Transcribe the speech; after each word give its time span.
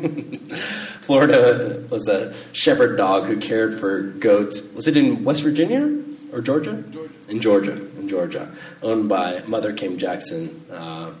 Florida 1.02 1.84
was 1.90 2.08
a 2.08 2.34
shepherd 2.52 2.96
dog 2.96 3.26
who 3.26 3.38
cared 3.38 3.78
for 3.78 4.02
goats. 4.02 4.72
Was 4.74 4.86
it 4.86 4.96
in 4.96 5.24
West 5.24 5.42
Virginia 5.42 6.02
or 6.32 6.40
Georgia? 6.40 6.82
Georgia. 6.90 7.14
In 7.28 7.40
Georgia, 7.40 7.72
in 7.72 8.08
Georgia, 8.08 8.50
owned 8.82 9.08
by 9.08 9.42
Mother 9.46 9.72
Kim 9.72 9.98
Jackson, 9.98 10.64
uh, 10.72 11.12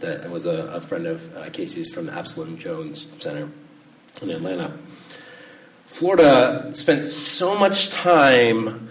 that 0.00 0.30
was 0.30 0.46
a, 0.46 0.66
a 0.66 0.80
friend 0.80 1.06
of 1.06 1.36
uh, 1.36 1.50
Casey's 1.50 1.92
from 1.92 2.06
the 2.06 2.12
Absalom 2.12 2.58
Jones 2.58 3.12
Center 3.18 3.48
in 4.22 4.30
Atlanta. 4.30 4.76
Florida 5.86 6.70
spent 6.74 7.08
so 7.08 7.58
much 7.58 7.90
time 7.90 8.88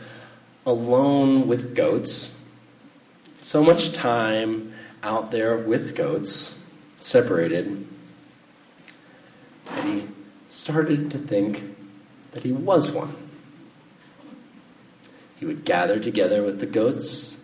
alone 0.65 1.47
with 1.47 1.75
goats, 1.75 2.39
so 3.41 3.63
much 3.63 3.93
time 3.93 4.73
out 5.01 5.31
there 5.31 5.57
with 5.57 5.95
goats, 5.95 6.63
separated, 6.99 7.87
he 9.85 10.07
started 10.47 11.11
to 11.11 11.17
think 11.17 11.75
that 12.31 12.43
he 12.43 12.51
was 12.51 12.91
one. 12.91 13.15
He 15.37 15.45
would 15.45 15.63
gather 15.63 15.99
together 15.99 16.43
with 16.43 16.59
the 16.59 16.65
goats, 16.65 17.41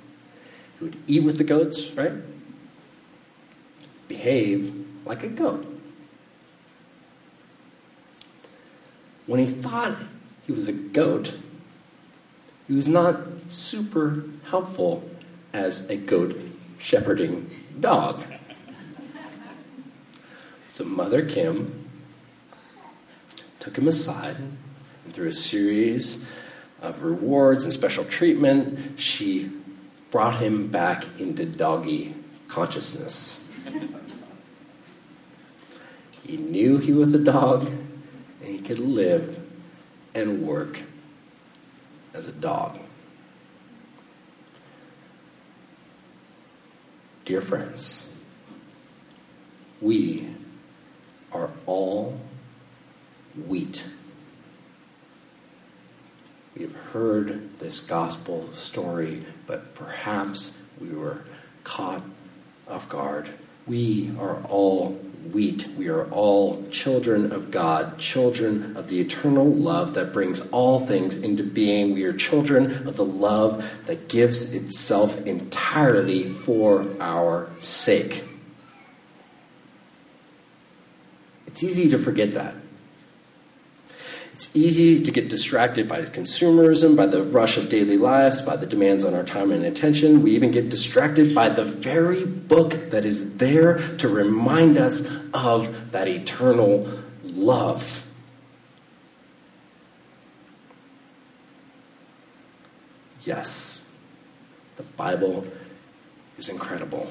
he 0.78 0.86
would 0.86 0.98
eat 1.08 1.24
with 1.24 1.38
the 1.38 1.44
goats, 1.44 1.92
right? 1.92 2.14
Behave 4.08 4.86
like 5.06 5.24
a 5.24 5.30
goat. 5.30 5.66
When 9.26 9.40
he 9.40 9.46
thought 9.46 9.98
he 10.46 10.52
was 10.52 10.68
a 10.68 10.74
goat, 10.74 11.36
he 12.68 12.74
was 12.74 12.88
not 12.88 13.20
super 13.50 14.26
helpful 14.50 15.10
as 15.54 15.90
a 15.90 15.96
goat 15.96 16.40
shepherding 16.78 17.50
dog. 17.80 18.24
So 20.70 20.84
Mother 20.84 21.26
Kim 21.26 21.85
took 23.66 23.80
him 23.80 23.88
aside 23.88 24.38
and 24.38 24.56
through 25.12 25.30
a 25.30 25.34
series 25.34 26.24
of 26.84 27.02
rewards 27.02 27.64
and 27.64 27.74
special 27.74 28.06
treatment, 28.06 29.00
she 29.00 29.52
brought 30.12 30.36
him 30.36 30.68
back 30.68 31.04
into 31.20 31.44
doggy 31.44 32.14
consciousness. 32.48 33.44
he 36.22 36.38
knew 36.38 36.78
he 36.78 36.94
was 36.94 37.16
a 37.16 37.24
dog 37.24 37.66
and 37.66 38.48
he 38.48 38.60
could 38.60 38.78
live 38.78 39.44
and 40.14 40.44
work 40.44 40.82
as 42.14 42.28
a 42.28 42.32
dog. 42.32 42.78
Dear 47.26 47.42
friends, 47.42 48.16
we 49.82 50.30
are 51.32 51.50
all 51.66 52.20
wheat. 53.48 53.90
We 56.56 56.64
have 56.64 56.76
heard 56.76 57.60
this 57.60 57.82
gospel 57.82 58.52
story, 58.54 59.26
but 59.46 59.76
perhaps 59.76 60.62
we 60.80 60.90
were 60.90 61.26
caught 61.64 62.04
off 62.68 62.88
guard. 62.88 63.30
We 63.68 64.12
are 64.20 64.42
all 64.44 64.92
wheat. 65.32 65.68
We 65.78 65.90
are 65.90 66.10
all 66.12 66.68
children 66.70 67.32
of 67.32 67.52
God, 67.52 67.98
children 67.98 68.78
of 68.78 68.88
the 68.88 69.02
eternal 69.02 69.46
love 69.46 69.96
that 69.96 70.14
brings 70.14 70.50
all 70.52 70.80
things 70.80 71.18
into 71.18 71.44
being. 71.44 71.94
We 71.94 72.04
are 72.04 72.14
children 72.14 72.88
of 72.88 72.96
the 72.96 73.06
love 73.06 73.84
that 73.88 74.08
gives 74.08 74.54
itself 74.54 75.26
entirely 75.26 76.24
for 76.24 76.86
our 77.00 77.50
sake. 77.60 78.24
It's 81.48 81.64
easy 81.64 81.90
to 81.90 81.98
forget 81.98 82.34
that. 82.36 82.56
It's 84.36 84.54
easy 84.54 85.02
to 85.02 85.12
get 85.12 85.30
distracted 85.30 85.88
by 85.88 86.02
consumerism, 86.02 86.98
by 86.98 87.06
the 87.06 87.24
rush 87.24 87.56
of 87.56 87.70
daily 87.70 87.96
lives, 87.96 88.42
by 88.42 88.58
the 88.58 88.66
demands 88.66 89.06
on 89.06 89.14
our 89.14 89.24
time 89.24 89.50
and 89.50 89.64
attention. 89.64 90.22
We 90.22 90.32
even 90.32 90.52
get 90.52 90.68
distracted 90.68 91.34
by 91.34 91.48
the 91.48 91.64
very 91.64 92.26
book 92.26 92.90
that 92.90 93.06
is 93.06 93.38
there 93.38 93.78
to 93.96 94.10
remind 94.10 94.78
us 94.78 95.10
of 95.34 95.94
that 95.94 96.10
eternal 96.10 96.86
love. 97.24 98.06
Yes, 103.22 103.88
the 104.76 104.84
Bible 104.84 105.48
is 106.38 106.50
incredible. 106.50 107.10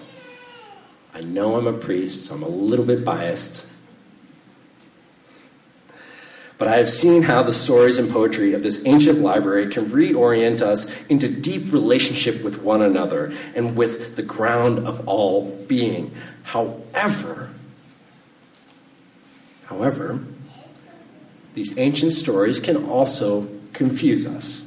I 1.14 1.22
know 1.22 1.56
I'm 1.56 1.66
a 1.66 1.72
priest, 1.72 2.26
so 2.26 2.34
I'm 2.34 2.42
a 2.42 2.48
little 2.48 2.84
bit 2.84 3.02
biased. 3.02 3.66
But 6.64 6.72
I 6.72 6.78
have 6.78 6.88
seen 6.88 7.24
how 7.24 7.42
the 7.42 7.52
stories 7.52 7.98
and 7.98 8.10
poetry 8.10 8.54
of 8.54 8.62
this 8.62 8.86
ancient 8.86 9.18
library 9.18 9.66
can 9.66 9.84
reorient 9.90 10.62
us 10.62 11.04
into 11.08 11.28
deep 11.28 11.70
relationship 11.70 12.42
with 12.42 12.62
one 12.62 12.80
another 12.80 13.34
and 13.54 13.76
with 13.76 14.16
the 14.16 14.22
ground 14.22 14.78
of 14.78 15.06
all 15.06 15.50
being. 15.68 16.14
However, 16.44 17.50
however, 19.66 20.24
these 21.52 21.76
ancient 21.76 22.12
stories 22.12 22.60
can 22.60 22.88
also 22.88 23.46
confuse 23.74 24.26
us. 24.26 24.66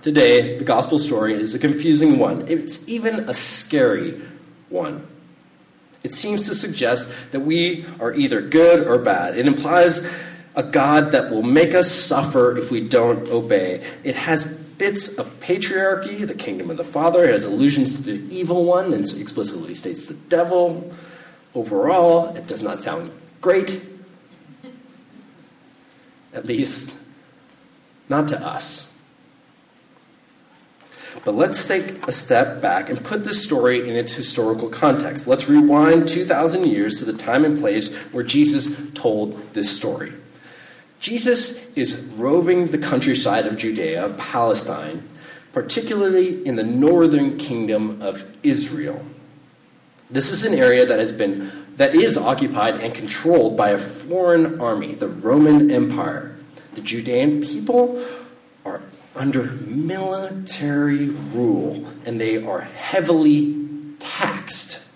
Today, 0.00 0.56
the 0.56 0.64
gospel 0.64 0.98
story 0.98 1.34
is 1.34 1.54
a 1.54 1.58
confusing 1.58 2.18
one. 2.18 2.48
It's 2.48 2.88
even 2.88 3.28
a 3.28 3.34
scary 3.34 4.18
one. 4.70 5.06
It 6.02 6.14
seems 6.14 6.46
to 6.48 6.54
suggest 6.54 7.32
that 7.32 7.40
we 7.40 7.84
are 8.00 8.14
either 8.14 8.40
good 8.40 8.86
or 8.86 8.96
bad. 8.96 9.36
It 9.36 9.46
implies 9.46 10.10
a 10.58 10.62
God 10.64 11.12
that 11.12 11.30
will 11.30 11.44
make 11.44 11.72
us 11.72 11.88
suffer 11.88 12.58
if 12.58 12.68
we 12.68 12.86
don't 12.86 13.28
obey. 13.28 13.80
It 14.02 14.16
has 14.16 14.44
bits 14.44 15.16
of 15.16 15.38
patriarchy, 15.38 16.26
the 16.26 16.34
kingdom 16.34 16.68
of 16.68 16.76
the 16.76 16.84
Father. 16.84 17.22
It 17.22 17.30
has 17.30 17.44
allusions 17.44 17.94
to 17.94 18.02
the 18.02 18.36
evil 18.36 18.64
one 18.64 18.92
and 18.92 19.04
explicitly 19.04 19.74
states 19.74 20.08
the 20.08 20.14
devil. 20.14 20.92
Overall, 21.54 22.34
it 22.34 22.48
does 22.48 22.60
not 22.60 22.82
sound 22.82 23.12
great. 23.40 23.88
At 26.34 26.44
least, 26.44 26.98
not 28.08 28.26
to 28.28 28.44
us. 28.44 29.00
But 31.24 31.36
let's 31.36 31.68
take 31.68 32.04
a 32.08 32.12
step 32.12 32.60
back 32.60 32.90
and 32.90 33.04
put 33.04 33.22
this 33.22 33.44
story 33.44 33.88
in 33.88 33.94
its 33.94 34.14
historical 34.14 34.68
context. 34.68 35.28
Let's 35.28 35.48
rewind 35.48 36.08
2,000 36.08 36.66
years 36.66 36.98
to 36.98 37.04
the 37.04 37.16
time 37.16 37.44
and 37.44 37.56
place 37.56 37.94
where 38.12 38.24
Jesus 38.24 38.76
told 38.94 39.34
this 39.54 39.74
story. 39.74 40.14
Jesus 41.00 41.70
is 41.74 42.12
roving 42.16 42.68
the 42.68 42.78
countryside 42.78 43.46
of 43.46 43.56
Judea, 43.56 44.04
of 44.04 44.18
Palestine, 44.18 45.08
particularly 45.52 46.44
in 46.46 46.56
the 46.56 46.64
northern 46.64 47.36
kingdom 47.38 48.02
of 48.02 48.24
Israel. 48.42 49.04
This 50.10 50.30
is 50.30 50.44
an 50.44 50.54
area 50.54 50.86
that 50.86 50.98
has 50.98 51.12
been 51.12 51.52
that 51.76 51.94
is 51.94 52.16
occupied 52.16 52.74
and 52.74 52.92
controlled 52.92 53.56
by 53.56 53.70
a 53.70 53.78
foreign 53.78 54.60
army, 54.60 54.94
the 54.94 55.08
Roman 55.08 55.70
Empire. 55.70 56.36
The 56.74 56.80
Judean 56.80 57.40
people 57.40 58.04
are 58.64 58.82
under 59.14 59.44
military 59.44 61.08
rule 61.08 61.86
and 62.04 62.20
they 62.20 62.44
are 62.44 62.62
heavily 62.62 63.68
taxed. 64.00 64.90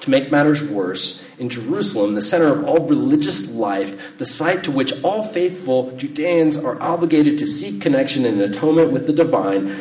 To 0.00 0.10
make 0.10 0.30
matters 0.30 0.62
worse, 0.62 1.21
in 1.42 1.48
Jerusalem, 1.48 2.14
the 2.14 2.22
center 2.22 2.46
of 2.46 2.64
all 2.64 2.86
religious 2.86 3.52
life, 3.52 4.16
the 4.16 4.24
site 4.24 4.62
to 4.64 4.70
which 4.70 4.92
all 5.02 5.24
faithful 5.24 5.90
Judeans 5.96 6.56
are 6.56 6.80
obligated 6.80 7.36
to 7.38 7.46
seek 7.46 7.82
connection 7.82 8.24
and 8.24 8.40
atonement 8.40 8.92
with 8.92 9.08
the 9.08 9.12
divine, 9.12 9.74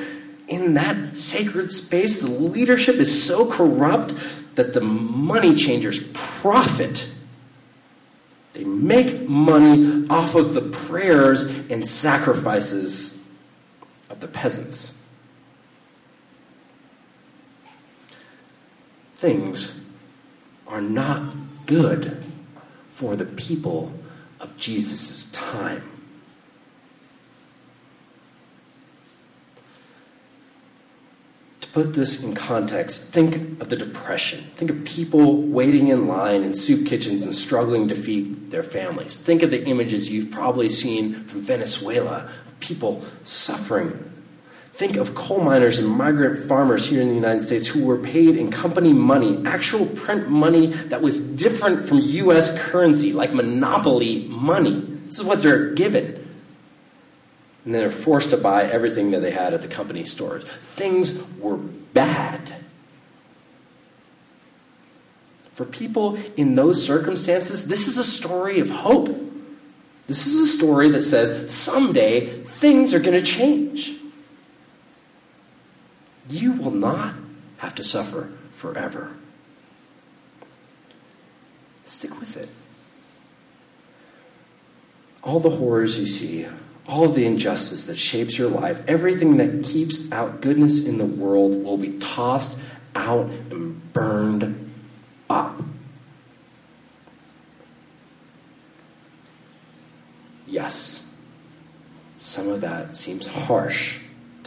in 0.47 0.73
that 0.73 1.15
sacred 1.15 1.71
space, 1.71 2.19
the 2.19 2.29
leadership 2.29 2.95
is 2.95 3.23
so 3.23 3.49
corrupt 3.49 4.15
that 4.55 4.73
the 4.73 4.81
money 4.81 5.55
changers 5.55 6.11
profit 6.13 7.15
they 8.53 8.65
make 8.65 9.29
money 9.29 10.05
off 10.09 10.35
of 10.35 10.53
the 10.53 10.61
prayers 10.61 11.45
and 11.69 11.85
sacrifices 11.85 13.23
of 14.09 14.19
the 14.19 14.27
peasants. 14.27 15.01
Things 19.15 19.89
are 20.67 20.81
not 20.81 21.33
good 21.65 22.23
for 22.87 23.15
the 23.15 23.25
people 23.25 23.93
of 24.39 24.57
Jesus' 24.57 25.31
time. 25.31 25.83
To 31.61 31.69
put 31.69 31.93
this 31.93 32.23
in 32.23 32.35
context, 32.35 33.13
think 33.13 33.35
of 33.61 33.69
the 33.69 33.75
Depression. 33.75 34.41
Think 34.55 34.71
of 34.71 34.83
people 34.83 35.41
waiting 35.41 35.87
in 35.87 36.07
line 36.07 36.43
in 36.43 36.53
soup 36.53 36.87
kitchens 36.87 37.25
and 37.25 37.33
struggling 37.33 37.87
to 37.87 37.95
feed 37.95 38.51
their 38.51 38.63
families. 38.63 39.23
Think 39.23 39.41
of 39.41 39.51
the 39.51 39.65
images 39.65 40.11
you've 40.11 40.31
probably 40.31 40.69
seen 40.69 41.13
from 41.25 41.41
Venezuela 41.41 42.29
of 42.47 42.59
people 42.59 43.05
suffering. 43.23 44.10
Think 44.81 44.97
of 44.97 45.13
coal 45.13 45.43
miners 45.43 45.77
and 45.77 45.87
migrant 45.87 46.47
farmers 46.47 46.89
here 46.89 47.03
in 47.03 47.07
the 47.07 47.13
United 47.13 47.43
States 47.43 47.67
who 47.67 47.85
were 47.85 47.99
paid 47.99 48.35
in 48.35 48.49
company 48.49 48.93
money, 48.93 49.39
actual 49.45 49.85
print 49.85 50.27
money 50.27 50.65
that 50.89 51.03
was 51.03 51.19
different 51.19 51.83
from 51.83 51.99
US 51.99 52.59
currency, 52.59 53.13
like 53.13 53.31
monopoly 53.31 54.27
money. 54.27 54.79
This 55.05 55.19
is 55.19 55.23
what 55.23 55.43
they're 55.43 55.75
given. 55.75 56.05
And 57.63 57.75
then 57.75 57.81
they're 57.83 57.91
forced 57.91 58.31
to 58.31 58.37
buy 58.37 58.63
everything 58.63 59.11
that 59.11 59.19
they 59.19 59.29
had 59.29 59.53
at 59.53 59.61
the 59.61 59.67
company 59.67 60.03
stores. 60.03 60.45
Things 60.45 61.23
were 61.37 61.57
bad. 61.57 62.51
For 65.51 65.63
people 65.63 66.17
in 66.35 66.55
those 66.55 66.83
circumstances, 66.83 67.67
this 67.67 67.87
is 67.87 67.99
a 67.99 68.03
story 68.03 68.59
of 68.59 68.71
hope. 68.71 69.15
This 70.07 70.25
is 70.25 70.41
a 70.41 70.57
story 70.57 70.89
that 70.89 71.03
says 71.03 71.53
someday 71.53 72.25
things 72.25 72.95
are 72.95 72.99
going 72.99 73.13
to 73.13 73.23
change. 73.23 74.00
You 76.29 76.53
will 76.53 76.71
not 76.71 77.15
have 77.57 77.75
to 77.75 77.83
suffer 77.83 78.31
forever. 78.53 79.15
Stick 81.85 82.19
with 82.19 82.37
it. 82.37 82.49
All 85.23 85.39
the 85.39 85.49
horrors 85.49 85.99
you 85.99 86.05
see, 86.05 86.47
all 86.87 87.07
the 87.07 87.25
injustice 87.25 87.87
that 87.87 87.97
shapes 87.97 88.37
your 88.37 88.49
life, 88.49 88.81
everything 88.87 89.37
that 89.37 89.63
keeps 89.63 90.11
out 90.11 90.41
goodness 90.41 90.85
in 90.87 90.97
the 90.97 91.05
world 91.05 91.63
will 91.63 91.77
be 91.77 91.97
tossed 91.99 92.59
out 92.95 93.29
and 93.51 93.93
burned 93.93 94.71
up. 95.29 95.61
Yes, 100.47 101.13
some 102.19 102.49
of 102.49 102.61
that 102.61 102.97
seems 102.97 103.27
harsh 103.27 103.99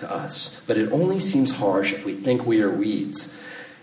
to 0.05 0.12
us, 0.12 0.62
but 0.67 0.77
it 0.77 0.93
only 0.93 1.19
seems 1.19 1.53
harsh 1.53 1.93
if 1.93 2.05
we 2.05 2.12
think 2.12 2.47
we 2.47 2.62
are 2.62 2.71
weeds. 2.71 3.39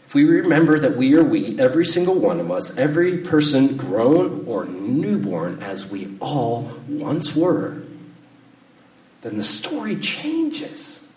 If 0.05 0.13
we 0.13 0.23
remember 0.25 0.77
that 0.77 0.97
we 0.97 1.15
are 1.15 1.23
wheat, 1.23 1.59
every 1.59 1.85
single 1.85 2.15
one 2.15 2.39
of 2.39 2.51
us, 2.51 2.77
every 2.77 3.17
person 3.17 3.77
grown 3.77 4.45
or 4.45 4.65
newborn, 4.65 5.61
as 5.61 5.89
we 5.89 6.15
all 6.19 6.71
once 6.87 7.35
were, 7.35 7.81
then 9.21 9.37
the 9.37 9.43
story 9.43 9.95
changes. 9.95 11.15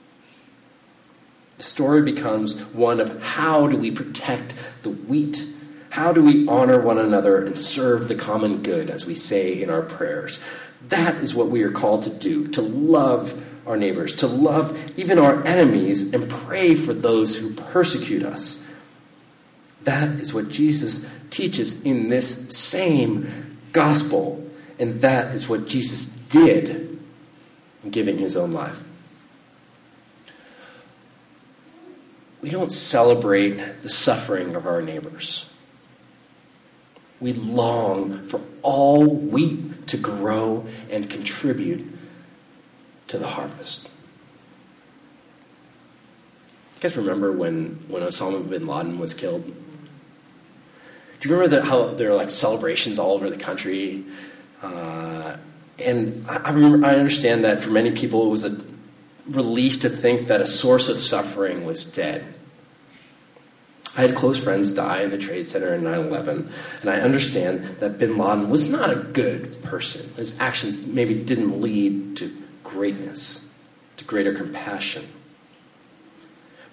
The 1.57 1.63
story 1.63 2.03
becomes 2.03 2.61
one 2.67 3.01
of 3.01 3.23
how 3.23 3.67
do 3.67 3.77
we 3.77 3.91
protect 3.91 4.55
the 4.83 4.91
wheat? 4.91 5.45
How 5.91 6.13
do 6.13 6.23
we 6.23 6.47
honor 6.49 6.81
one 6.81 6.99
another 6.99 7.45
and 7.45 7.59
serve 7.59 8.09
the 8.09 8.15
common 8.15 8.63
good, 8.63 8.91
as 8.91 9.07
we 9.07 9.15
say 9.15 9.63
in 9.63 9.71
our 9.71 9.83
prayers? 9.83 10.45
That 10.89 11.17
is 11.17 11.35
what 11.35 11.49
we 11.49 11.63
are 11.63 11.71
called 11.71 12.05
to 12.05 12.11
do 12.11 12.47
to 12.49 12.61
love 12.61 13.43
our 13.67 13.77
neighbors, 13.77 14.15
to 14.17 14.27
love 14.27 14.99
even 14.99 15.19
our 15.19 15.45
enemies, 15.47 16.13
and 16.13 16.29
pray 16.29 16.75
for 16.75 16.93
those 16.93 17.37
who 17.37 17.53
persecute 17.55 18.23
us. 18.23 18.69
That 19.83 20.09
is 20.21 20.33
what 20.33 20.49
Jesus 20.49 21.09
teaches 21.31 21.83
in 21.83 22.09
this 22.09 22.49
same 22.57 23.59
gospel, 23.73 24.49
and 24.79 25.01
that 25.01 25.35
is 25.35 25.49
what 25.49 25.67
Jesus 25.67 26.07
did 26.07 26.99
in 27.83 27.91
giving 27.91 28.19
his 28.19 28.37
own 28.37 28.53
life. 28.53 28.83
We 32.41 32.51
don't 32.51 32.73
celebrate 32.73 33.83
the 33.83 33.89
suffering 33.89 34.55
of 34.55 34.67
our 34.67 34.83
neighbors. 34.83 35.51
We 37.21 37.33
long 37.33 38.23
for 38.25 38.41
all 38.61 39.07
wheat 39.07 39.87
to 39.89 39.97
grow 39.97 40.67
and 40.91 41.09
contribute 41.09 41.87
to 43.09 43.19
the 43.19 43.27
harvest. 43.27 43.91
You 46.77 46.83
guys 46.83 46.97
remember 46.97 47.33
when, 47.33 47.85
when 47.89 48.03
Osama 48.03 48.49
bin 48.49 48.67
Laden 48.67 48.99
was 48.99 49.15
killed? 49.15 49.45
Do 49.45 51.29
you 51.29 51.35
remember 51.35 51.57
that 51.57 51.67
how 51.67 51.89
there 51.89 52.11
were 52.11 52.17
like 52.17 52.31
celebrations 52.31 52.99
all 52.99 53.13
over 53.13 53.31
the 53.31 53.39
country? 53.39 54.05
Uh, 54.63 55.37
and 55.79 56.25
I, 56.29 56.37
I 56.37 56.51
remember 56.51 56.87
I 56.87 56.97
understand 56.97 57.45
that 57.45 57.61
for 57.61 57.71
many 57.71 57.93
people 57.93 58.27
it 58.27 58.31
was 58.31 58.45
a 58.45 58.63
relief 59.27 59.81
to 59.81 59.89
think 59.89 60.27
that 60.27 60.41
a 60.41 60.47
source 60.47 60.89
of 60.89 60.99
suffering 60.99 61.65
was 61.65 61.85
dead. 61.85 62.35
I 63.97 64.03
had 64.03 64.17
close 64.17 64.43
friends 64.43 64.73
die 64.73 65.03
in 65.03 65.11
the 65.11 65.19
Trade 65.19 65.47
Center 65.47 65.73
in 65.73 65.85
9 65.85 66.07
11, 66.09 66.53
and 66.81 66.91
I 66.91 67.01
understand 67.01 67.65
that 67.79 67.97
bin 67.99 68.19
Laden 68.19 68.51
was 68.51 68.69
not 68.69 68.91
a 68.91 68.97
good 68.97 69.63
person. 69.63 70.13
His 70.17 70.39
actions 70.41 70.87
maybe 70.87 71.15
didn't 71.15 71.61
lead 71.61 72.17
to 72.17 72.44
greatness, 72.65 73.55
to 73.97 74.05
greater 74.05 74.35
compassion. 74.35 75.07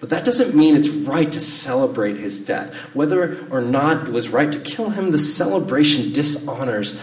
But 0.00 0.10
that 0.10 0.24
doesn't 0.24 0.56
mean 0.56 0.74
it's 0.74 0.88
right 0.88 1.30
to 1.30 1.40
celebrate 1.40 2.16
his 2.16 2.44
death. 2.44 2.92
Whether 2.92 3.46
or 3.50 3.60
not 3.60 4.08
it 4.08 4.12
was 4.12 4.30
right 4.30 4.50
to 4.50 4.58
kill 4.58 4.90
him, 4.90 5.12
the 5.12 5.18
celebration 5.18 6.12
dishonors 6.12 7.00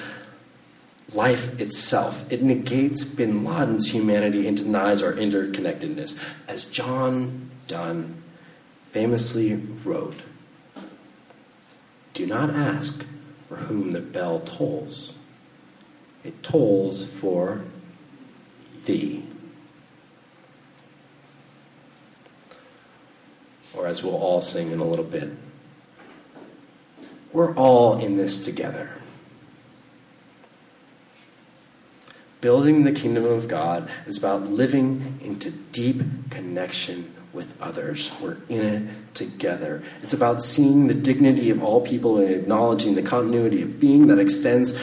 life 1.14 1.60
itself. 1.62 2.30
It 2.30 2.44
negates 2.44 3.06
bin 3.06 3.46
Laden's 3.46 3.94
humanity 3.94 4.50
and 4.50 4.58
denies 4.58 5.02
our 5.02 5.14
interconnectedness. 5.14 6.22
As 6.46 6.66
John 6.66 7.50
Donne 7.68 8.22
famously 8.90 9.56
wrote, 9.56 10.22
Do 12.14 12.26
not 12.26 12.50
ask 12.50 13.06
for 13.48 13.56
whom 13.56 13.92
the 13.92 14.02
bell 14.02 14.40
tolls, 14.42 15.14
it 16.26 16.44
tolls 16.44 17.08
for 17.10 17.64
thee. 18.86 19.26
Or 23.74 23.88
as 23.88 24.04
we'll 24.04 24.16
all 24.16 24.42
sing 24.42 24.72
in 24.72 24.80
a 24.80 24.86
little 24.86 25.06
bit, 25.06 25.32
we're 27.32 27.54
all 27.56 28.00
in 28.00 28.18
this 28.18 28.44
together. 28.44 28.90
Building 32.42 32.84
the 32.84 32.92
kingdom 32.92 33.26
of 33.26 33.48
God 33.48 33.90
is 34.08 34.18
about 34.18 34.44
living 34.44 35.20
into 35.22 35.52
deep 35.52 36.02
connection 36.30 37.14
with 37.34 37.62
others. 37.62 38.12
We're 38.22 38.38
in 38.48 38.66
it 38.66 39.14
together. 39.14 39.84
It's 40.02 40.14
about 40.14 40.42
seeing 40.42 40.88
the 40.88 40.94
dignity 40.94 41.50
of 41.50 41.62
all 41.62 41.82
people 41.86 42.18
and 42.18 42.32
acknowledging 42.32 42.96
the 42.96 43.04
continuity 43.04 43.62
of 43.62 43.80
being 43.80 44.08
that 44.08 44.20
extends 44.20 44.82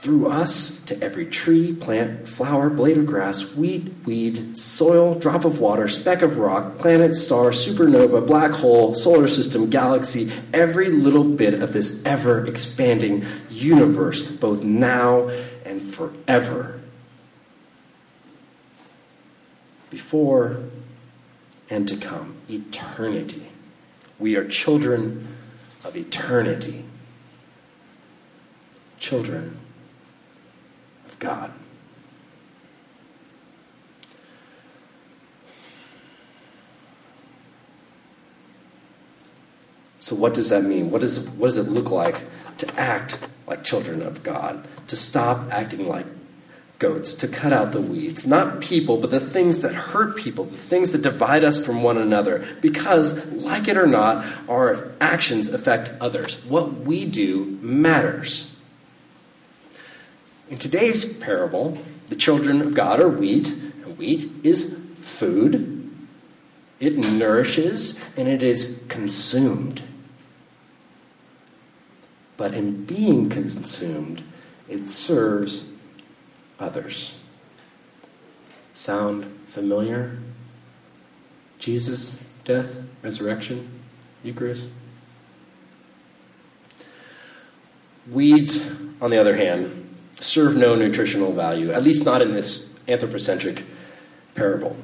through 0.00 0.30
us 0.30 0.80
to 0.84 1.02
every 1.02 1.26
tree, 1.26 1.74
plant, 1.74 2.28
flower, 2.28 2.70
blade 2.70 2.96
of 2.96 3.04
grass, 3.04 3.56
wheat, 3.56 3.92
weed, 4.04 4.56
soil, 4.56 5.16
drop 5.16 5.44
of 5.44 5.58
water, 5.58 5.88
speck 5.88 6.22
of 6.22 6.38
rock, 6.38 6.78
planet, 6.78 7.16
star, 7.16 7.50
supernova, 7.50 8.24
black 8.24 8.52
hole, 8.52 8.94
solar 8.94 9.26
system, 9.26 9.68
galaxy, 9.68 10.30
every 10.54 10.88
little 10.88 11.24
bit 11.24 11.60
of 11.60 11.72
this 11.72 12.04
ever 12.06 12.46
expanding 12.46 13.24
universe, 13.50 14.30
both 14.30 14.62
now 14.62 15.28
and 15.64 15.82
forever. 15.82 16.80
Before 19.90 20.60
and 21.68 21.88
to 21.88 21.96
come, 21.96 22.36
eternity. 22.48 23.48
We 24.16 24.36
are 24.36 24.46
children 24.46 25.26
of 25.84 25.96
eternity. 25.96 26.84
Children 29.00 29.58
God. 31.18 31.52
So, 39.98 40.16
what 40.16 40.32
does 40.32 40.48
that 40.50 40.64
mean? 40.64 40.90
What, 40.90 41.02
is, 41.02 41.28
what 41.28 41.48
does 41.48 41.58
it 41.58 41.70
look 41.70 41.90
like 41.90 42.22
to 42.58 42.80
act 42.80 43.28
like 43.46 43.62
children 43.62 44.00
of 44.00 44.22
God? 44.22 44.66
To 44.86 44.96
stop 44.96 45.50
acting 45.50 45.86
like 45.86 46.06
goats, 46.78 47.12
to 47.14 47.28
cut 47.28 47.52
out 47.52 47.72
the 47.72 47.80
weeds, 47.80 48.26
not 48.26 48.60
people, 48.60 48.96
but 48.96 49.10
the 49.10 49.20
things 49.20 49.60
that 49.62 49.74
hurt 49.74 50.16
people, 50.16 50.44
the 50.44 50.56
things 50.56 50.92
that 50.92 51.02
divide 51.02 51.44
us 51.44 51.64
from 51.64 51.82
one 51.82 51.98
another. 51.98 52.46
Because, 52.62 53.26
like 53.32 53.68
it 53.68 53.76
or 53.76 53.86
not, 53.86 54.24
our 54.48 54.92
actions 55.00 55.48
affect 55.52 55.90
others. 56.00 56.42
What 56.46 56.72
we 56.72 57.04
do 57.04 57.58
matters. 57.60 58.57
In 60.50 60.58
today's 60.58 61.12
parable, 61.14 61.78
the 62.08 62.16
children 62.16 62.62
of 62.62 62.74
God 62.74 63.00
are 63.00 63.08
wheat, 63.08 63.48
and 63.84 63.98
wheat 63.98 64.30
is 64.42 64.80
food. 64.94 65.74
It 66.80 66.96
nourishes 66.96 68.04
and 68.16 68.28
it 68.28 68.42
is 68.42 68.84
consumed. 68.88 69.82
But 72.36 72.54
in 72.54 72.84
being 72.84 73.28
consumed, 73.28 74.22
it 74.68 74.88
serves 74.88 75.72
others. 76.58 77.18
Sound 78.74 79.24
familiar? 79.48 80.18
Jesus, 81.58 82.24
death, 82.44 82.76
resurrection, 83.02 83.68
Eucharist? 84.22 84.70
Weeds, 88.08 88.72
on 89.00 89.10
the 89.10 89.18
other 89.18 89.36
hand, 89.36 89.77
serve 90.20 90.56
no 90.56 90.74
nutritional 90.74 91.32
value, 91.32 91.70
at 91.70 91.82
least 91.82 92.04
not 92.04 92.22
in 92.22 92.32
this 92.32 92.74
anthropocentric 92.88 93.64
parable. 94.34 94.76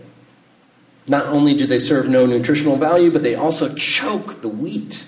Not 1.06 1.26
only 1.26 1.56
do 1.56 1.66
they 1.66 1.78
serve 1.78 2.08
no 2.08 2.24
nutritional 2.26 2.76
value, 2.76 3.10
but 3.10 3.22
they 3.22 3.34
also 3.34 3.74
choke 3.74 4.40
the 4.40 4.48
wheat. 4.48 5.06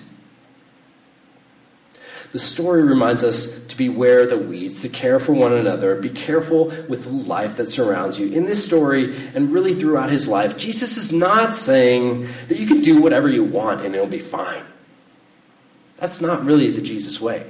The 2.31 2.39
story 2.39 2.83
reminds 2.83 3.23
us 3.23 3.65
to 3.65 3.77
beware 3.77 4.27
the 4.27 4.37
weeds, 4.37 4.81
to 4.81 4.89
care 4.89 5.17
for 5.17 5.33
one 5.33 5.53
another, 5.53 5.95
be 5.95 6.09
careful 6.09 6.65
with 6.87 7.05
the 7.05 7.09
life 7.09 7.55
that 7.55 7.67
surrounds 7.67 8.19
you. 8.19 8.31
In 8.31 8.45
this 8.45 8.63
story, 8.63 9.15
and 9.33 9.51
really 9.51 9.73
throughout 9.73 10.09
his 10.09 10.27
life, 10.27 10.57
Jesus 10.57 10.97
is 10.97 11.13
not 11.13 11.55
saying 11.55 12.27
that 12.47 12.59
you 12.59 12.67
can 12.67 12.81
do 12.81 13.01
whatever 13.01 13.29
you 13.29 13.43
want 13.43 13.81
and 13.81 13.95
it'll 13.95 14.07
be 14.07 14.19
fine. 14.19 14.63
That's 15.95 16.21
not 16.21 16.45
really 16.45 16.69
the 16.69 16.81
Jesus 16.81 17.19
way. 17.19 17.49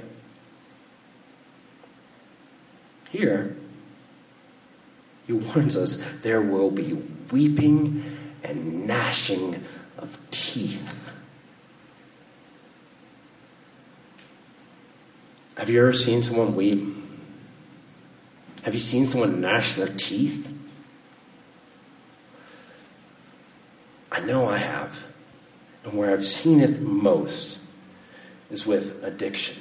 Here, 3.10 3.56
he 5.26 5.32
warns 5.32 5.76
us 5.76 5.96
there 6.22 6.42
will 6.42 6.70
be 6.70 6.94
weeping 7.30 8.02
and 8.42 8.86
gnashing 8.86 9.64
of 9.96 10.18
teeth. 10.30 11.10
Have 15.56 15.68
you 15.68 15.80
ever 15.80 15.92
seen 15.92 16.22
someone 16.22 16.54
weep? 16.54 16.96
Have 18.62 18.74
you 18.74 18.80
seen 18.80 19.06
someone 19.06 19.40
gnash 19.40 19.74
their 19.74 19.88
teeth? 19.88 20.54
I 24.12 24.20
know 24.20 24.48
I 24.48 24.58
have. 24.58 25.06
And 25.84 25.94
where 25.94 26.12
I've 26.12 26.24
seen 26.24 26.60
it 26.60 26.80
most 26.80 27.60
is 28.50 28.66
with 28.66 29.02
addiction. 29.02 29.60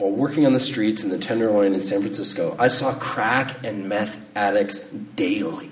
While 0.00 0.12
working 0.12 0.46
on 0.46 0.54
the 0.54 0.60
streets 0.60 1.04
in 1.04 1.10
the 1.10 1.18
Tenderloin 1.18 1.74
in 1.74 1.82
San 1.82 2.00
Francisco, 2.00 2.56
I 2.58 2.68
saw 2.68 2.94
crack 2.94 3.62
and 3.62 3.86
meth 3.86 4.34
addicts 4.34 4.88
daily. 4.88 5.68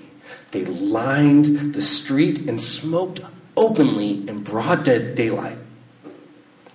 They 0.51 0.65
lined 0.65 1.73
the 1.73 1.81
street 1.81 2.47
and 2.47 2.61
smoked 2.61 3.21
openly 3.57 4.27
in 4.29 4.43
broad 4.43 4.83
daylight. 4.83 5.57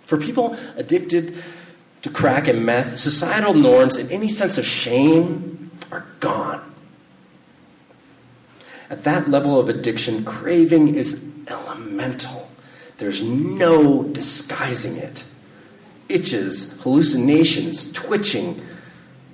For 0.04 0.18
people 0.18 0.56
addicted 0.76 1.44
to 2.02 2.10
crack 2.10 2.48
and 2.48 2.66
meth, 2.66 2.98
societal 2.98 3.54
norms 3.54 3.94
and 3.98 4.10
any 4.10 4.28
sense 4.28 4.58
of 4.58 4.66
shame 4.66 5.70
are 5.92 6.08
gone. 6.18 6.74
At 8.90 9.04
that 9.04 9.28
level 9.28 9.60
of 9.60 9.68
addiction, 9.68 10.24
craving 10.24 10.96
is 10.96 11.30
elemental. 11.46 12.50
There's 12.98 13.22
no 13.22 14.02
disguising 14.02 14.96
it. 14.96 15.24
Itches, 16.08 16.82
hallucinations, 16.82 17.92
twitching, 17.92 18.62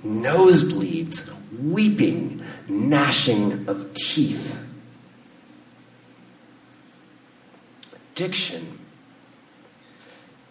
nosebleeds, 0.05 1.33
weeping, 1.59 2.41
gnashing 2.67 3.67
of 3.67 3.93
teeth. 3.93 4.57
Addiction 8.13 8.79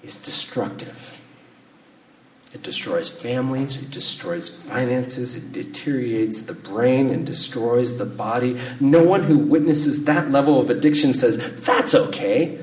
is 0.02 0.22
destructive. 0.22 1.16
It 2.52 2.64
destroys 2.64 3.08
families, 3.08 3.80
it 3.80 3.92
destroys 3.92 4.50
finances, 4.50 5.36
it 5.36 5.52
deteriorates 5.52 6.42
the 6.42 6.54
brain 6.54 7.10
and 7.10 7.24
destroys 7.24 7.96
the 7.96 8.06
body. 8.06 8.58
No 8.80 9.04
one 9.04 9.22
who 9.22 9.38
witnesses 9.38 10.04
that 10.06 10.32
level 10.32 10.58
of 10.58 10.68
addiction 10.68 11.14
says, 11.14 11.60
That's 11.60 11.94
okay. 11.94 12.60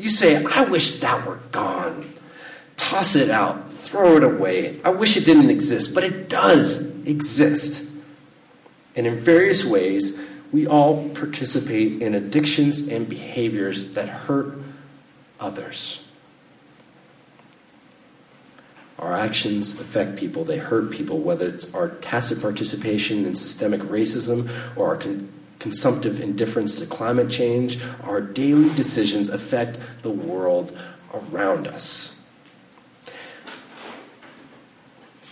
You 0.00 0.08
say, 0.08 0.42
I 0.42 0.62
wish 0.62 1.00
that 1.00 1.26
were 1.26 1.40
gone. 1.52 2.14
Toss 2.78 3.16
it 3.16 3.30
out, 3.30 3.70
throw 3.70 4.16
it 4.16 4.24
away. 4.24 4.80
I 4.82 4.88
wish 4.88 5.18
it 5.18 5.26
didn't 5.26 5.50
exist, 5.50 5.94
but 5.94 6.04
it 6.04 6.30
does 6.30 7.04
exist. 7.04 7.86
And 8.96 9.06
in 9.06 9.16
various 9.16 9.62
ways, 9.62 10.26
we 10.52 10.66
all 10.66 11.10
participate 11.10 12.00
in 12.00 12.14
addictions 12.14 12.88
and 12.88 13.10
behaviors 13.10 13.92
that 13.92 14.08
hurt 14.08 14.54
others. 15.38 16.08
Our 18.98 19.12
actions 19.12 19.78
affect 19.78 20.18
people, 20.18 20.44
they 20.44 20.56
hurt 20.56 20.90
people, 20.90 21.18
whether 21.18 21.46
it's 21.46 21.74
our 21.74 21.90
tacit 21.90 22.40
participation 22.40 23.26
in 23.26 23.34
systemic 23.34 23.82
racism 23.82 24.48
or 24.76 24.88
our 24.88 24.96
con- 24.96 25.30
consumptive 25.60 26.18
indifference 26.18 26.80
to 26.80 26.86
climate 26.86 27.30
change. 27.30 27.78
Our 28.02 28.20
daily 28.20 28.74
decisions 28.74 29.28
affect 29.28 29.78
the 30.02 30.10
world 30.10 30.76
around 31.14 31.68
us. 31.68 32.16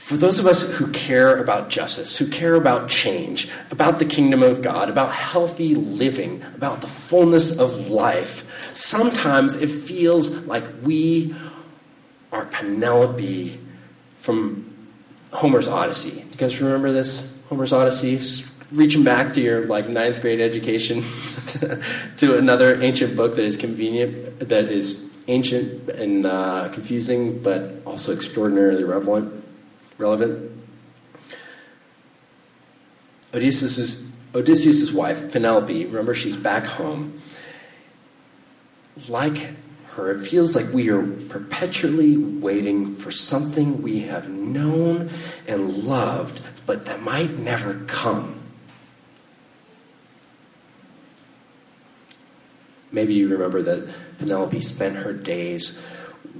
For 0.08 0.16
those 0.16 0.38
of 0.38 0.47
us 0.47 0.76
who 0.76 0.90
care 0.90 1.37
about 1.37 1.68
justice, 1.68 2.16
who 2.16 2.28
care 2.28 2.54
about 2.54 2.88
change, 2.88 3.50
about 3.70 3.99
the 3.99 4.06
kingdom 4.06 4.42
of 4.42 4.62
God, 4.62 4.88
about 4.88 5.12
healthy 5.12 5.75
living, 5.75 6.42
about 6.54 6.80
the 6.80 6.87
fullness 6.87 7.58
of 7.58 7.90
life, 7.90 8.75
sometimes 8.75 9.61
it 9.61 9.68
feels 9.68 10.47
like 10.47 10.64
we 10.82 11.35
are 12.32 12.47
Penelope 12.47 13.61
from 14.16 14.75
Homer's 15.30 15.68
Odyssey. 15.68 16.23
Do 16.23 16.28
you 16.30 16.37
guys 16.37 16.58
remember 16.61 16.90
this? 16.90 17.37
Homer's 17.50 17.75
Odyssey? 17.75 18.18
Reaching 18.70 19.02
back 19.02 19.32
to 19.34 19.40
your 19.40 19.66
like 19.66 19.88
ninth 19.88 20.20
grade 20.20 20.40
education 20.40 21.02
to 22.18 22.37
another 22.37 22.80
ancient 22.82 23.16
book 23.16 23.37
that 23.37 23.44
is 23.44 23.56
convenient, 23.56 24.40
that 24.40 24.64
is 24.64 25.16
ancient 25.26 25.88
and 25.88 26.26
uh, 26.26 26.68
confusing, 26.72 27.42
but 27.42 27.76
also 27.87 28.12
extraordinarily 28.12 28.84
relevant 28.84 29.44
relevant? 29.98 30.52
Odysseus' 33.34 34.10
Odysseus' 34.34 34.92
wife, 34.92 35.32
Penelope, 35.32 35.87
remember 35.87 36.14
she's 36.14 36.37
back 36.37 36.64
home. 36.64 37.20
Like 39.08 39.50
her, 39.90 40.10
it 40.10 40.26
feels 40.26 40.54
like 40.54 40.72
we 40.72 40.88
are 40.90 41.02
perpetually 41.02 42.16
waiting 42.16 42.94
for 42.94 43.10
something 43.10 43.82
we 43.82 44.00
have 44.00 44.28
known 44.28 45.10
and 45.46 45.84
loved, 45.84 46.40
but 46.66 46.87
that 46.87 47.02
might 47.02 47.38
never 47.38 47.75
come. 47.87 48.38
Maybe 52.90 53.14
you 53.14 53.28
remember 53.28 53.62
that 53.62 53.88
Penelope 54.18 54.61
spent 54.61 54.97
her 54.97 55.12
days 55.12 55.87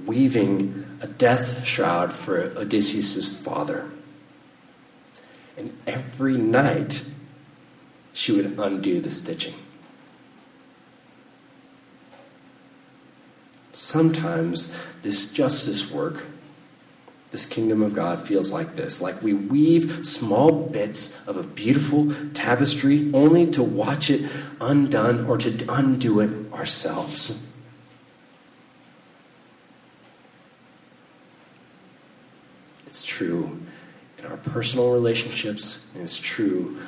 weaving 0.05 0.85
a 1.01 1.07
death 1.07 1.65
shroud 1.65 2.11
for 2.11 2.51
Odysseus' 2.57 3.43
father. 3.43 3.89
And 5.57 5.77
every 5.85 6.37
night, 6.37 7.07
she 8.13 8.31
would 8.31 8.57
undo 8.57 8.99
the 8.99 9.11
stitching. 9.11 9.55
Sometimes 13.71 14.75
this 15.03 15.31
justice 15.31 15.91
work, 15.91 16.25
this 17.31 17.45
kingdom 17.45 17.81
of 17.81 17.93
God, 17.93 18.19
feels 18.25 18.51
like 18.51 18.75
this 18.75 19.01
like 19.01 19.21
we 19.21 19.33
weave 19.33 20.05
small 20.05 20.67
bits 20.67 21.19
of 21.27 21.37
a 21.37 21.43
beautiful 21.43 22.11
tapestry 22.33 23.11
only 23.13 23.49
to 23.51 23.61
watch 23.61 24.09
it 24.09 24.29
undone 24.59 25.25
or 25.25 25.37
to 25.37 25.65
undo 25.71 26.19
it 26.19 26.53
ourselves. 26.53 27.45
It's 32.87 33.05
true 33.05 33.59
in 34.17 34.25
our 34.25 34.37
personal 34.37 34.91
relationships, 34.91 35.85
and 35.93 36.03
it's 36.03 36.17
true 36.17 36.79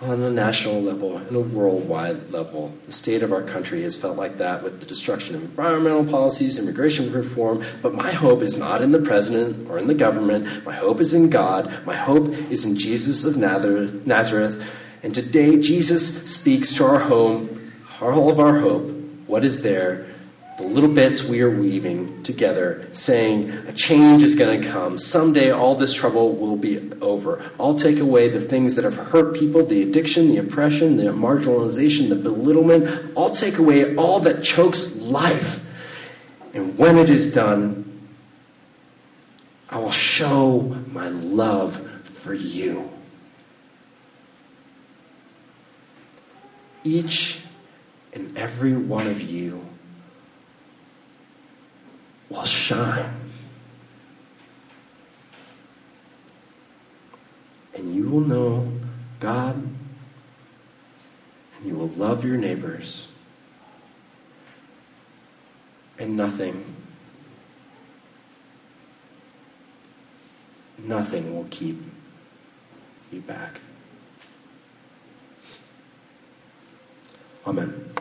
on 0.00 0.22
a 0.22 0.30
national 0.30 0.82
level 0.82 1.16
and 1.16 1.34
a 1.34 1.40
worldwide 1.40 2.30
level. 2.30 2.74
The 2.86 2.92
state 2.92 3.22
of 3.22 3.32
our 3.32 3.42
country 3.42 3.82
has 3.82 4.00
felt 4.00 4.16
like 4.16 4.38
that 4.38 4.62
with 4.62 4.80
the 4.80 4.86
destruction 4.86 5.36
of 5.36 5.42
environmental 5.42 6.04
policies, 6.04 6.58
immigration 6.58 7.12
reform. 7.12 7.64
But 7.80 7.94
my 7.94 8.12
hope 8.12 8.42
is 8.42 8.56
not 8.56 8.82
in 8.82 8.92
the 8.92 9.00
president 9.00 9.70
or 9.70 9.78
in 9.78 9.86
the 9.86 9.94
government. 9.94 10.64
My 10.64 10.74
hope 10.74 11.00
is 11.00 11.14
in 11.14 11.30
God. 11.30 11.86
My 11.86 11.96
hope 11.96 12.28
is 12.28 12.66
in 12.66 12.76
Jesus 12.76 13.24
of 13.24 13.36
Nazareth. 13.36 14.80
And 15.02 15.14
today, 15.14 15.60
Jesus 15.60 16.32
speaks 16.32 16.74
to 16.74 16.84
our 16.84 16.98
home, 16.98 17.72
all 18.00 18.30
of 18.30 18.40
our 18.40 18.58
hope. 18.58 18.90
What 19.26 19.44
is 19.44 19.62
there? 19.62 20.06
The 20.56 20.62
little 20.62 20.92
bits 20.92 21.24
we 21.24 21.40
are 21.40 21.50
weaving 21.50 22.22
together, 22.22 22.88
saying 22.92 23.50
a 23.66 23.72
change 23.72 24.22
is 24.22 24.36
going 24.36 24.60
to 24.60 24.68
come. 24.68 24.98
Someday 24.98 25.50
all 25.50 25.74
this 25.74 25.92
trouble 25.92 26.36
will 26.36 26.56
be 26.56 26.92
over. 27.00 27.50
I'll 27.58 27.74
take 27.74 27.98
away 27.98 28.28
the 28.28 28.40
things 28.40 28.76
that 28.76 28.84
have 28.84 28.96
hurt 28.96 29.34
people 29.34 29.64
the 29.64 29.82
addiction, 29.82 30.28
the 30.28 30.38
oppression, 30.38 30.96
the 30.96 31.04
marginalization, 31.04 32.08
the 32.08 32.16
belittlement. 32.16 32.88
I'll 33.16 33.34
take 33.34 33.58
away 33.58 33.96
all 33.96 34.20
that 34.20 34.44
chokes 34.44 35.00
life. 35.00 35.60
And 36.52 36.78
when 36.78 36.98
it 36.98 37.10
is 37.10 37.34
done, 37.34 38.08
I 39.70 39.78
will 39.78 39.90
show 39.90 40.76
my 40.92 41.08
love 41.08 41.80
for 42.04 42.32
you. 42.32 42.90
Each 46.84 47.42
and 48.12 48.38
every 48.38 48.76
one 48.76 49.08
of 49.08 49.20
you 49.20 49.66
will 52.34 52.44
shine. 52.44 53.30
And 57.74 57.94
you 57.94 58.08
will 58.08 58.20
know 58.20 58.72
God, 59.20 59.56
and 59.56 61.66
you 61.66 61.74
will 61.74 61.88
love 61.88 62.24
your 62.24 62.36
neighbors, 62.36 63.12
and 65.98 66.16
nothing, 66.16 66.64
nothing 70.78 71.34
will 71.34 71.46
keep 71.50 71.82
you 73.12 73.20
back. 73.20 73.60
Amen. 77.46 77.93